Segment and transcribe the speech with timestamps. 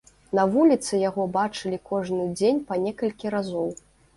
[0.37, 3.69] На вуліцы яго бачылі кожны дзень па некалькі разоў.